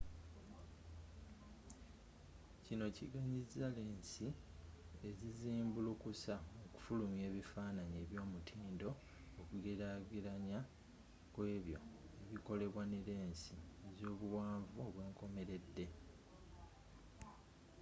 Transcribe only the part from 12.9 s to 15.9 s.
ne lensi ezobuwanvu obwenkomeredde